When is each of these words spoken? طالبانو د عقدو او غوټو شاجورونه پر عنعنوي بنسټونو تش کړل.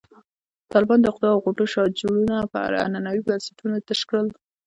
طالبانو 0.71 1.01
د 1.03 1.05
عقدو 1.11 1.31
او 1.33 1.39
غوټو 1.43 1.65
شاجورونه 1.73 2.35
پر 2.51 2.69
عنعنوي 2.85 3.21
بنسټونو 3.27 3.77
تش 3.87 4.01
کړل. 4.09 4.27